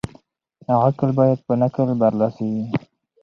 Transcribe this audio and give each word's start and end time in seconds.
عقل 0.85 1.09
بايد 1.17 1.39
په 1.45 1.53
نقل 1.61 1.87
برلاسی 2.01 2.47
وي. 2.53 2.65